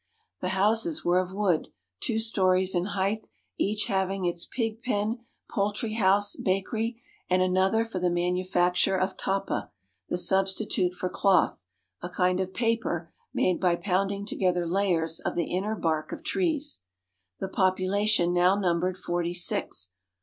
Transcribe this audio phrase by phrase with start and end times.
[0.39, 1.67] The houses were of wood,
[1.99, 3.27] two stories in height,
[3.59, 5.19] each having its pig pen,
[5.53, 9.69] 507 ISLANDS OF THE PACIFIC poultry house, bakery, and another for the manufacture of lappa,
[10.09, 11.63] the substitute for cloth,
[12.01, 16.79] a kind of paper made by pounding together layers of the inner bark of trees.
[17.39, 19.91] The population now numbered forty six.